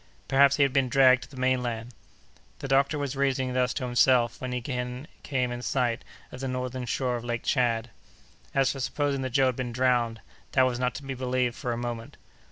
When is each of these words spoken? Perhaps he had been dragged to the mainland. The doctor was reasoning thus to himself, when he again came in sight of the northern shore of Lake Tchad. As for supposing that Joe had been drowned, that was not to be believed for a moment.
Perhaps 0.27 0.55
he 0.55 0.63
had 0.63 0.73
been 0.73 0.89
dragged 0.89 1.21
to 1.21 1.29
the 1.29 1.37
mainland. 1.37 1.91
The 2.57 2.67
doctor 2.67 2.97
was 2.97 3.15
reasoning 3.15 3.53
thus 3.53 3.71
to 3.75 3.83
himself, 3.85 4.41
when 4.41 4.51
he 4.51 4.57
again 4.57 5.05
came 5.21 5.51
in 5.51 5.61
sight 5.61 6.03
of 6.31 6.39
the 6.39 6.47
northern 6.47 6.85
shore 6.87 7.17
of 7.17 7.23
Lake 7.23 7.43
Tchad. 7.43 7.91
As 8.55 8.71
for 8.71 8.79
supposing 8.79 9.21
that 9.21 9.29
Joe 9.29 9.45
had 9.45 9.55
been 9.57 9.71
drowned, 9.71 10.19
that 10.53 10.63
was 10.63 10.79
not 10.79 10.95
to 10.95 11.03
be 11.03 11.13
believed 11.13 11.53
for 11.55 11.71
a 11.71 11.77
moment. 11.77 12.17